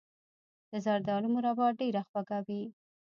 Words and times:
د 0.71 0.71
زردالو 0.85 1.27
مربا 1.35 1.67
ډیره 1.79 2.01
خوږه 2.09 2.39
وي. 2.47 2.61